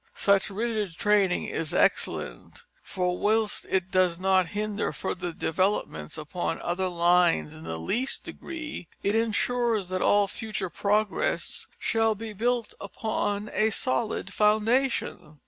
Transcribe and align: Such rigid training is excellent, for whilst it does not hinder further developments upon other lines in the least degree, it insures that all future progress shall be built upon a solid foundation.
Such 0.15 0.49
rigid 0.49 0.95
training 0.97 1.45
is 1.45 1.75
excellent, 1.75 2.63
for 2.81 3.19
whilst 3.19 3.67
it 3.69 3.91
does 3.91 4.19
not 4.19 4.47
hinder 4.57 4.91
further 4.91 5.31
developments 5.31 6.17
upon 6.17 6.59
other 6.63 6.87
lines 6.87 7.53
in 7.53 7.65
the 7.65 7.77
least 7.77 8.23
degree, 8.23 8.87
it 9.03 9.13
insures 9.15 9.89
that 9.89 10.01
all 10.01 10.27
future 10.27 10.71
progress 10.71 11.67
shall 11.77 12.15
be 12.15 12.33
built 12.33 12.73
upon 12.81 13.51
a 13.53 13.69
solid 13.69 14.33
foundation. 14.33 15.37